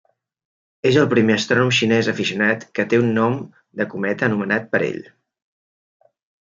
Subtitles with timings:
[0.91, 3.39] És el primer astrònom xinès aficionat que té un nom
[3.83, 5.03] de cometa anomenat per ell.